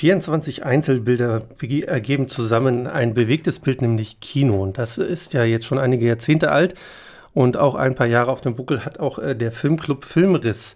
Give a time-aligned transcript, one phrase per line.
[0.00, 1.42] 24 Einzelbilder
[1.86, 4.62] ergeben zusammen ein bewegtes Bild, nämlich Kino.
[4.62, 6.74] Und das ist ja jetzt schon einige Jahrzehnte alt
[7.34, 10.74] und auch ein paar Jahre auf dem Buckel hat auch äh, der Filmclub Filmriss.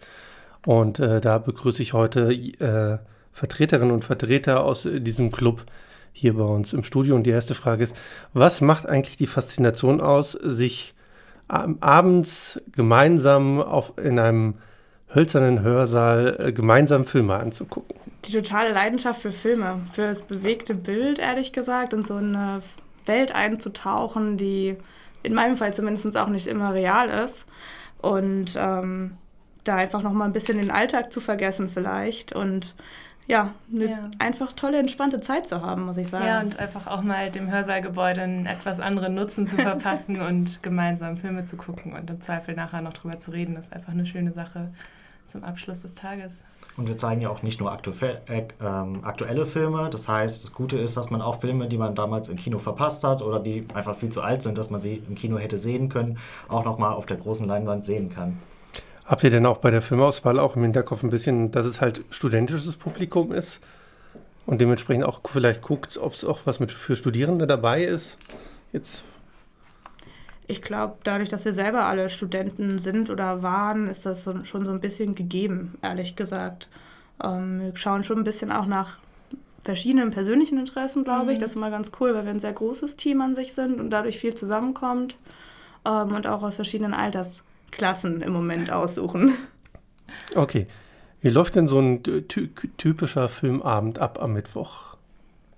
[0.66, 2.98] Und äh, da begrüße ich heute äh,
[3.32, 5.64] Vertreterinnen und Vertreter aus äh, diesem Club
[6.12, 7.14] hier bei uns im Studio.
[7.14, 7.96] Und die erste Frage ist,
[8.34, 10.94] was macht eigentlich die Faszination aus, sich
[11.48, 14.56] abends gemeinsam auf, in einem
[15.14, 17.96] hölzernen Hörsaal äh, gemeinsam Filme anzugucken?
[18.26, 22.62] die totale Leidenschaft für Filme, für das bewegte Bild, ehrlich gesagt, und so eine
[23.06, 24.76] Welt einzutauchen, die
[25.22, 27.46] in meinem Fall zumindest auch nicht immer real ist.
[28.00, 29.12] Und ähm,
[29.64, 32.74] da einfach noch mal ein bisschen den Alltag zu vergessen vielleicht und
[33.26, 34.10] ja, eine ja.
[34.18, 36.26] einfach tolle, entspannte Zeit zu haben, muss ich sagen.
[36.26, 41.16] Ja, und einfach auch mal dem Hörsaalgebäude einen etwas anderen Nutzen zu verpassen und gemeinsam
[41.16, 44.32] Filme zu gucken und im Zweifel nachher noch drüber zu reden, ist einfach eine schöne
[44.32, 44.68] Sache
[45.26, 46.44] zum Abschluss des Tages.
[46.76, 49.90] Und wir zeigen ja auch nicht nur aktuelle, äh, ähm, aktuelle Filme.
[49.90, 53.04] Das heißt, das Gute ist, dass man auch Filme, die man damals im Kino verpasst
[53.04, 55.88] hat oder die einfach viel zu alt sind, dass man sie im Kino hätte sehen
[55.88, 58.38] können, auch nochmal auf der großen Leinwand sehen kann.
[59.04, 62.02] Habt ihr denn auch bei der Filmauswahl auch im Hinterkopf ein bisschen, dass es halt
[62.10, 63.60] studentisches Publikum ist
[64.46, 68.18] und dementsprechend auch vielleicht guckt, ob es auch was mit für Studierende dabei ist?
[68.72, 69.04] Jetzt
[70.46, 74.64] ich glaube, dadurch, dass wir selber alle Studenten sind oder waren, ist das so, schon
[74.64, 76.68] so ein bisschen gegeben, ehrlich gesagt.
[77.22, 78.98] Ähm, wir schauen schon ein bisschen auch nach
[79.62, 81.30] verschiedenen persönlichen Interessen, glaube mhm.
[81.30, 81.38] ich.
[81.38, 83.90] Das ist immer ganz cool, weil wir ein sehr großes Team an sich sind und
[83.90, 85.16] dadurch viel zusammenkommt
[85.86, 89.34] ähm, und auch aus verschiedenen Altersklassen im Moment aussuchen.
[90.34, 90.66] Okay.
[91.22, 94.93] Wie läuft denn so ein typischer Filmabend ab am Mittwoch?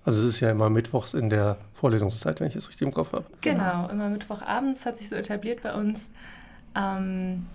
[0.06, 3.12] Also es ist ja immer mittwochs in der Vorlesungszeit, wenn ich es richtig im Kopf
[3.12, 3.24] habe.
[3.40, 6.12] Genau, immer Mittwochabends hat sich so etabliert bei uns.
[6.76, 7.46] Ähm,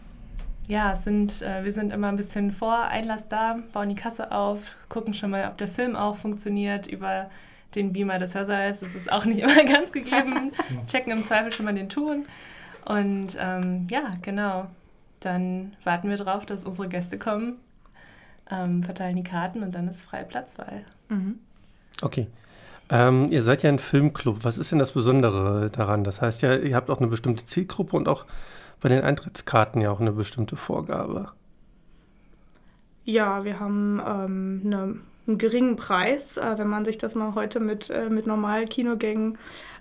[0.67, 4.75] ja, sind, äh, wir sind immer ein bisschen vor Einlass da, bauen die Kasse auf,
[4.89, 7.29] gucken schon mal, ob der Film auch funktioniert über
[7.73, 8.81] den Beamer des Hörsaals.
[8.81, 10.51] Das ist auch nicht immer ganz gegeben.
[10.87, 12.25] Checken im Zweifel schon mal den Ton.
[12.83, 14.67] Und ähm, ja, genau.
[15.21, 17.59] Dann warten wir drauf, dass unsere Gäste kommen,
[18.49, 20.83] ähm, verteilen die Karten und dann ist freie Platzwahl.
[21.07, 21.39] Mhm.
[22.01, 22.27] Okay.
[22.91, 24.43] Ähm, ihr seid ja ein Filmclub.
[24.43, 26.03] Was ist denn das Besondere daran?
[26.03, 28.25] Das heißt ja, ihr habt auch eine bestimmte Zielgruppe und auch
[28.81, 31.31] bei den Eintrittskarten ja auch eine bestimmte Vorgabe.
[33.05, 37.61] Ja, wir haben ähm, eine, einen geringen Preis, äh, wenn man sich das mal heute
[37.61, 39.37] mit, äh, mit normalen Kinogängen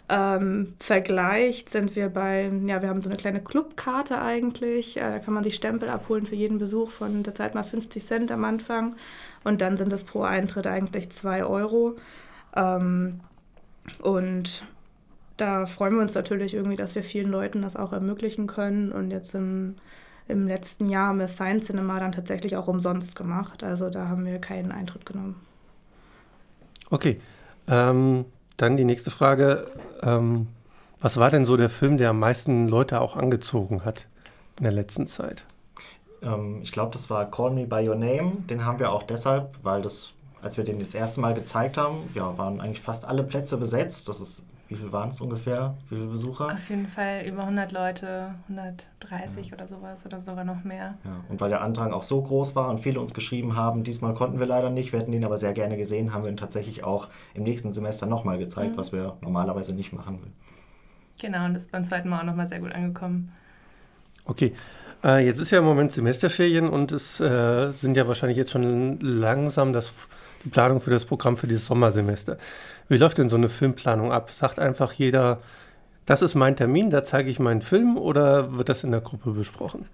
[0.09, 4.97] ähm, vergleicht, sind wir bei, ja, wir haben so eine kleine Clubkarte eigentlich.
[4.97, 8.05] Äh, da kann man sich Stempel abholen für jeden Besuch von der Zeit mal 50
[8.05, 8.95] Cent am Anfang.
[9.43, 11.97] Und dann sind es pro Eintritt eigentlich 2 Euro.
[12.55, 13.21] Ähm,
[14.03, 14.65] und
[15.37, 18.93] da freuen wir uns natürlich irgendwie, dass wir vielen Leuten das auch ermöglichen können.
[18.93, 19.77] Und jetzt im,
[20.29, 23.65] im letzten Jahr haben wir Science Cinema dann tatsächlich auch umsonst gemacht.
[23.65, 25.37] Also da haben wir keinen Eintritt genommen.
[26.91, 27.21] Okay.
[27.69, 28.25] Ähm,
[28.57, 29.67] dann die nächste Frage.
[30.03, 30.49] Ähm,
[31.01, 34.07] was war denn so der Film, der am meisten Leute auch angezogen hat
[34.59, 35.45] in der letzten Zeit?
[36.23, 38.33] Ähm, ich glaube, das war Call Me By Your Name.
[38.51, 40.13] Den haben wir auch deshalb, weil das
[40.43, 44.09] als wir den das erste Mal gezeigt haben, ja, waren eigentlich fast alle Plätze besetzt.
[44.09, 45.77] Das ist, wie viel waren es ungefähr?
[45.89, 46.53] Wie viele Besucher?
[46.53, 49.55] Auf jeden Fall über 100 Leute, 130 ja.
[49.55, 50.95] oder sowas oder sogar noch mehr.
[51.05, 54.15] Ja, und weil der Andrang auch so groß war und viele uns geschrieben haben, diesmal
[54.15, 56.85] konnten wir leider nicht, wir hätten den aber sehr gerne gesehen, haben wir ihn tatsächlich
[56.85, 58.79] auch im nächsten Semester nochmal gezeigt, mhm.
[58.79, 60.33] was wir normalerweise nicht machen.
[61.21, 63.33] Genau, und das ist beim zweiten Mal auch nochmal sehr gut angekommen.
[64.25, 64.55] Okay,
[65.03, 69.01] äh, jetzt ist ja im Moment Semesterferien und es äh, sind ja wahrscheinlich jetzt schon
[69.01, 69.93] langsam das
[70.45, 72.39] die Planung für das Programm für dieses Sommersemester.
[72.89, 74.31] Wie läuft denn so eine Filmplanung ab?
[74.31, 75.41] Sagt einfach jeder,
[76.07, 79.31] das ist mein Termin, da zeige ich meinen Film oder wird das in der Gruppe
[79.33, 79.87] besprochen?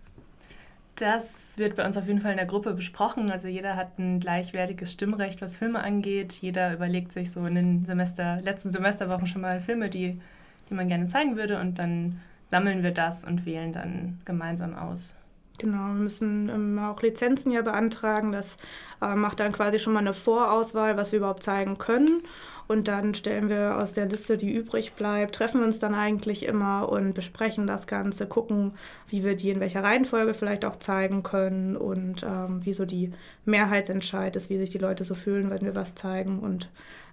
[0.94, 3.30] Das wird bei uns auf jeden Fall in der Gruppe besprochen.
[3.30, 6.32] Also jeder hat ein gleichwertiges Stimmrecht, was Filme angeht.
[6.40, 10.18] Jeder überlegt sich so in den Semester, letzten Semesterwochen schon mal Filme, die,
[10.70, 15.16] die man gerne zeigen würde und dann sammeln wir das und wählen dann gemeinsam aus.
[15.58, 18.32] Genau, wir müssen ähm, auch Lizenzen ja beantragen.
[18.32, 18.56] Das
[19.00, 22.22] äh, macht dann quasi schon mal eine Vorauswahl, was wir überhaupt zeigen können.
[22.68, 26.44] Und dann stellen wir aus der Liste, die übrig bleibt, treffen wir uns dann eigentlich
[26.44, 28.72] immer und besprechen das Ganze, gucken,
[29.08, 33.12] wie wir die in welcher Reihenfolge vielleicht auch zeigen können und ähm, wie so die
[33.44, 36.40] Mehrheitsentscheid ist, wie sich die Leute so fühlen, wenn wir was zeigen.
[36.40, 36.68] Und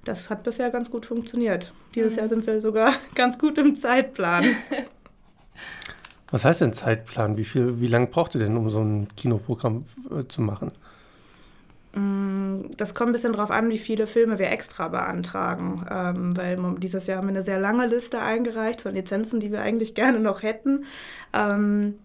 [0.05, 1.71] das hat bisher ganz gut funktioniert.
[1.93, 2.19] Dieses mhm.
[2.19, 4.43] Jahr sind wir sogar ganz gut im Zeitplan.
[6.33, 7.37] Was heißt denn Zeitplan?
[7.37, 10.71] Wie, viel, wie lange braucht ihr denn, um so ein Kinoprogramm äh, zu machen?
[11.93, 15.85] Mm, das kommt ein bisschen darauf an, wie viele Filme wir extra beantragen.
[15.91, 19.61] Ähm, weil dieses Jahr haben wir eine sehr lange Liste eingereicht von Lizenzen, die wir
[19.61, 20.85] eigentlich gerne noch hätten.
[21.33, 21.99] Ähm,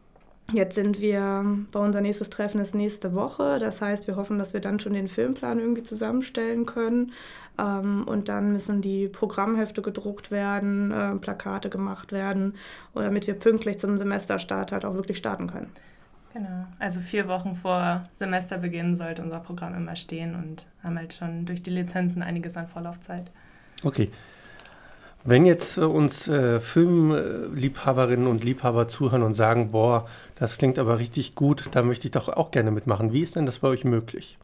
[0.53, 3.59] Jetzt sind wir, bei unser nächstes Treffen ist nächste Woche.
[3.59, 7.13] Das heißt, wir hoffen, dass wir dann schon den Filmplan irgendwie zusammenstellen können.
[7.59, 12.55] Ähm, und dann müssen die Programmhefte gedruckt werden, äh, Plakate gemacht werden,
[12.95, 15.71] damit wir pünktlich zum Semesterstart halt auch wirklich starten können.
[16.33, 16.67] Genau.
[16.79, 21.63] Also vier Wochen vor Semesterbeginn sollte unser Programm immer stehen und haben halt schon durch
[21.63, 23.31] die Lizenzen einiges an Vorlaufzeit.
[23.83, 24.11] Okay.
[25.29, 30.99] Wenn jetzt äh, uns äh, Filmliebhaberinnen und Liebhaber zuhören und sagen, boah, das klingt aber
[30.99, 33.13] richtig gut, da möchte ich doch auch gerne mitmachen.
[33.13, 34.39] Wie ist denn das bei euch möglich?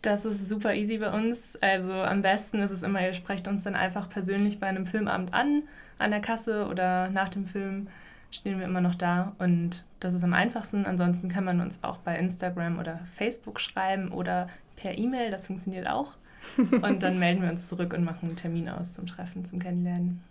[0.00, 1.58] Das ist super easy bei uns.
[1.60, 5.34] Also am besten ist es immer, ihr sprecht uns dann einfach persönlich bei einem Filmabend
[5.34, 5.64] an,
[5.98, 7.88] an der Kasse oder nach dem Film
[8.30, 10.86] stehen wir immer noch da und das ist am einfachsten.
[10.86, 15.86] Ansonsten kann man uns auch bei Instagram oder Facebook schreiben oder per E-Mail, das funktioniert
[15.86, 16.16] auch.
[16.56, 20.22] Und dann melden wir uns zurück und machen einen Termin aus zum Treffen, zum Kennenlernen.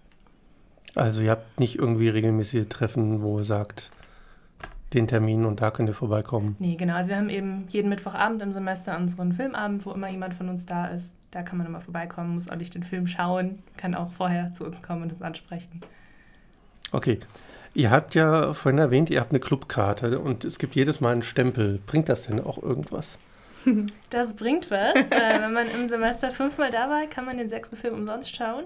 [0.96, 3.92] Also ihr habt nicht irgendwie regelmäßige Treffen, wo ihr sagt,
[4.94, 6.56] den Termin und da könnt ihr vorbeikommen.
[6.60, 6.96] Nee, genau.
[6.96, 10.66] Also wir haben eben jeden Mittwochabend im Semester unseren Filmabend, wo immer jemand von uns
[10.66, 11.18] da ist.
[11.32, 14.64] Da kann man immer vorbeikommen, muss auch nicht den Film schauen, kann auch vorher zu
[14.64, 15.82] uns kommen und uns ansprechen.
[16.92, 17.20] Okay.
[17.74, 21.24] Ihr habt ja vorhin erwähnt, ihr habt eine Clubkarte und es gibt jedes Mal einen
[21.24, 21.82] Stempel.
[21.86, 23.20] Bringt das denn auch irgendwas?
[24.10, 24.96] Das bringt was.
[24.96, 28.66] äh, wenn man im Semester fünfmal da war, kann man den sechsten Film umsonst schauen.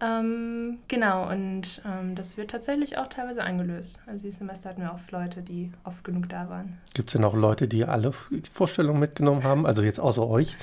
[0.00, 4.02] Ähm, genau, und ähm, das wird tatsächlich auch teilweise eingelöst.
[4.06, 6.78] Also dieses Semester hatten wir oft Leute, die oft genug da waren.
[6.94, 9.66] Gibt es denn auch Leute, die alle Vorstellungen mitgenommen haben?
[9.66, 10.56] Also jetzt außer euch?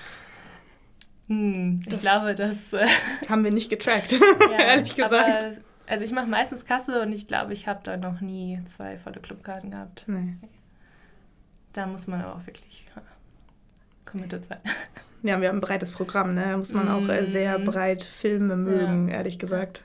[1.28, 2.86] Hm, ich glaube, das äh,
[3.30, 4.12] haben wir nicht getrackt,
[4.52, 5.46] ja, ehrlich gesagt.
[5.46, 5.56] Aber,
[5.88, 9.22] also ich mache meistens Kasse und ich glaube, ich habe da noch nie zwei volle
[9.22, 10.04] Clubkarten gehabt.
[10.08, 10.36] Nee.
[11.74, 12.86] Da muss man aber auch wirklich
[14.12, 14.60] committed sein.
[15.24, 16.46] Ja, wir haben ein breites Programm, ne?
[16.50, 17.66] Da muss man auch äh, sehr mhm.
[17.66, 19.18] breit Filme mögen, ja.
[19.18, 19.84] ehrlich gesagt.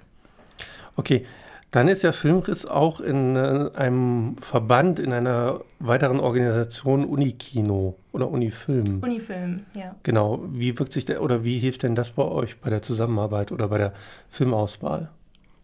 [0.96, 1.26] Okay,
[1.72, 8.30] dann ist ja Filmriss auch in äh, einem Verband, in einer weiteren Organisation Unikino oder
[8.30, 9.00] Unifilm.
[9.02, 9.94] Unifilm, ja.
[10.04, 10.42] Genau.
[10.52, 13.68] Wie wirkt sich der oder wie hilft denn das bei euch bei der Zusammenarbeit oder
[13.68, 13.92] bei der
[14.30, 15.10] Filmauswahl?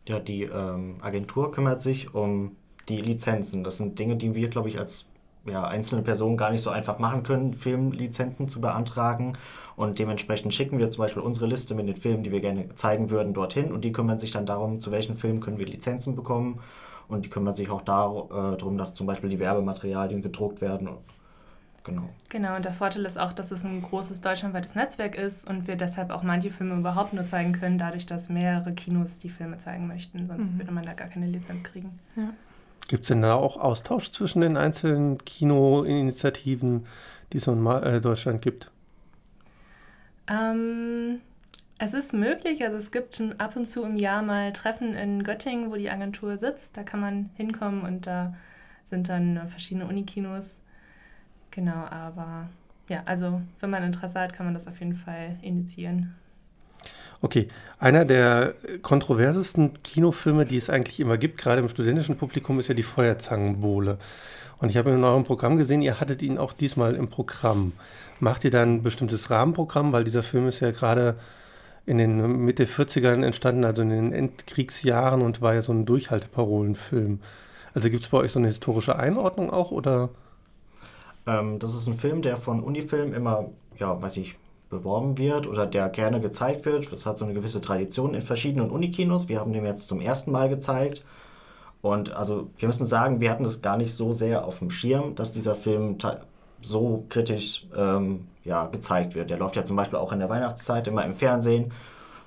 [0.07, 2.57] Ja, die ähm, Agentur kümmert sich um
[2.91, 3.65] die Lizenzen.
[3.65, 5.07] Das sind Dinge, die wir, glaube ich, als
[5.45, 9.35] ja, einzelne Personen gar nicht so einfach machen können, Filmlizenzen zu beantragen.
[9.75, 13.11] Und dementsprechend schicken wir zum Beispiel unsere Liste mit den Filmen, die wir gerne zeigen
[13.11, 13.73] würden, dorthin.
[13.73, 16.61] Und die kümmern sich dann darum, zu welchen Filmen können wir Lizenzen bekommen.
[17.09, 20.89] Und die kümmern sich auch darum, dass zum Beispiel die Werbematerialien gedruckt werden.
[21.85, 22.09] Genau.
[22.29, 25.75] Genau, und der Vorteil ist auch, dass es ein großes deutschlandweites Netzwerk ist und wir
[25.75, 29.89] deshalb auch manche Filme überhaupt nur zeigen können, dadurch, dass mehrere Kinos die Filme zeigen
[29.89, 30.29] möchten.
[30.29, 30.59] Sonst mhm.
[30.59, 31.99] würde man da gar keine Lizenz kriegen.
[32.15, 32.29] Ja.
[32.89, 36.87] Gibt es denn da auch Austausch zwischen den einzelnen Kinoinitiativen,
[37.33, 38.71] die es in äh, Deutschland gibt?
[40.29, 41.21] Ähm,
[41.79, 45.71] es ist möglich, also es gibt ab und zu im Jahr mal Treffen in Göttingen,
[45.71, 46.77] wo die Agentur sitzt.
[46.77, 48.35] Da kann man hinkommen und da
[48.85, 50.61] sind dann verschiedene Unikinos.
[51.51, 52.49] Genau, aber
[52.89, 56.15] ja, also wenn man Interesse hat, kann man das auf jeden Fall initiieren.
[57.23, 57.47] Okay,
[57.79, 62.75] einer der kontroversesten Kinofilme, die es eigentlich immer gibt, gerade im studentischen Publikum, ist ja
[62.75, 63.99] die Feuerzangenbowle.
[64.59, 67.73] Und ich habe in eurem Programm gesehen, ihr hattet ihn auch diesmal im Programm.
[68.19, 71.17] Macht ihr dann ein bestimmtes Rahmenprogramm, weil dieser Film ist ja gerade
[71.87, 77.21] in den Mitte 40ern entstanden, also in den Endkriegsjahren und war ja so ein Durchhalteparolenfilm.
[77.73, 80.11] Also gibt es bei euch so eine historische Einordnung auch oder?
[81.27, 83.49] Ähm, das ist ein Film, der von Unifilm immer,
[83.79, 84.37] ja, weiß ich,
[84.73, 86.91] beworben wird oder der gerne gezeigt wird.
[86.91, 89.29] Das hat so eine gewisse Tradition in verschiedenen Unikinos.
[89.29, 91.05] Wir haben den jetzt zum ersten Mal gezeigt.
[91.83, 95.15] Und also wir müssen sagen, wir hatten das gar nicht so sehr auf dem Schirm,
[95.15, 95.99] dass dieser Film
[96.63, 99.31] so kritisch ähm, ja, gezeigt wird.
[99.31, 101.73] Der läuft ja zum Beispiel auch in der Weihnachtszeit immer im Fernsehen.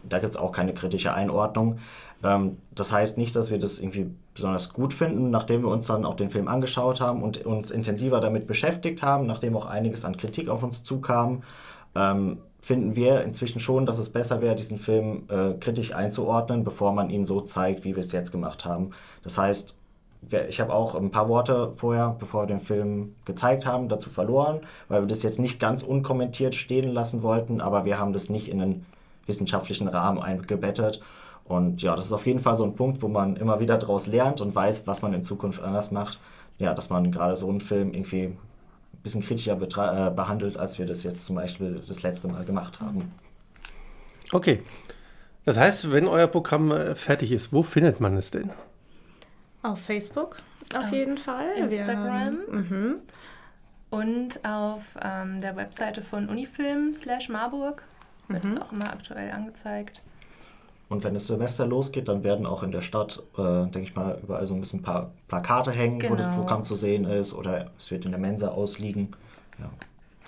[0.08, 1.80] Da gibt es auch keine kritische Einordnung.
[2.24, 6.06] Ähm, das heißt nicht, dass wir das irgendwie besonders gut finden, nachdem wir uns dann
[6.06, 10.18] auch den Film angeschaut haben und uns intensiver damit beschäftigt haben, nachdem auch einiges an
[10.18, 11.42] Kritik auf uns zukam,
[11.96, 16.94] ähm, finden wir inzwischen schon, dass es besser wäre, diesen Film äh, kritisch einzuordnen, bevor
[16.94, 18.92] man ihn so zeigt, wie wir es jetzt gemacht haben.
[19.24, 19.76] Das heißt,
[20.50, 24.62] ich habe auch ein paar Worte vorher, bevor wir den Film gezeigt haben, dazu verloren,
[24.88, 28.50] weil wir das jetzt nicht ganz unkommentiert stehen lassen wollten, aber wir haben das nicht
[28.50, 28.86] in einen
[29.28, 31.02] wissenschaftlichen Rahmen eingebettet.
[31.44, 34.08] Und ja, das ist auf jeden Fall so ein Punkt, wo man immer wieder daraus
[34.08, 36.20] lernt und weiß, was man in Zukunft anders macht.
[36.58, 38.36] Ja, dass man gerade so einen Film irgendwie
[39.06, 43.14] bisschen kritischer äh, behandelt, als wir das jetzt zum Beispiel das letzte Mal gemacht haben.
[44.34, 44.62] Okay.
[45.46, 48.50] Das heißt, wenn euer Programm äh, fertig ist, wo findet man es denn?
[49.62, 50.38] Auf Facebook
[50.74, 50.96] auf oh.
[50.96, 51.52] jeden Fall.
[51.58, 52.38] Instagram.
[52.50, 52.96] Mhm.
[53.92, 57.84] Und auf ähm, der Webseite von Unifilm slash Marburg
[58.28, 58.54] wird mhm.
[58.54, 60.02] es auch immer aktuell angezeigt.
[60.88, 64.20] Und wenn das Semester losgeht, dann werden auch in der Stadt, äh, denke ich mal,
[64.22, 66.38] überall so ein bisschen ein paar Plakate hängen, wo das Genau.
[66.38, 69.10] Programm zu sehen ist oder es wird in der Mensa ausliegen.
[69.60, 69.70] Ja.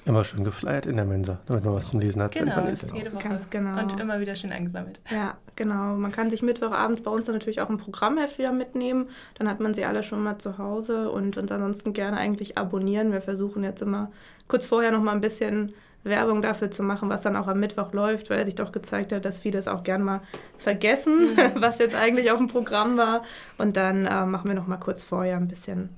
[0.06, 2.68] Immer schön geflyert in der Mensa, damit man was zum Lesen hat, wenn Genau, man
[2.68, 2.92] isst.
[2.96, 3.28] jede Woche.
[3.28, 3.82] Ganz genau.
[3.82, 5.02] Und immer wieder schön eingesammelt.
[5.12, 5.96] Ja, genau.
[5.96, 9.10] Man kann sich Mittwochabends bei uns dann natürlich auch ein Programmheft wieder mitnehmen.
[9.38, 13.12] Dann hat man sie alle schon mal zu Hause und uns ansonsten gerne eigentlich abonnieren.
[13.12, 14.10] Wir versuchen jetzt immer
[14.48, 15.74] kurz vorher noch mal ein bisschen
[16.10, 19.26] Werbung dafür zu machen, was dann auch am Mittwoch läuft, weil sich doch gezeigt hat,
[19.26, 20.22] dass viele es auch gern mal
[20.58, 23.24] vergessen, was jetzt eigentlich auf dem Programm war.
[23.58, 25.90] Und dann äh, machen wir noch mal kurz vorher ein bisschen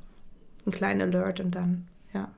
[0.66, 2.30] einen kleinen Alert und dann, ja.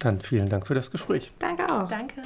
[0.00, 1.30] Dann vielen Dank für das Gespräch.
[1.38, 1.88] Danke auch.
[1.88, 2.22] Danke.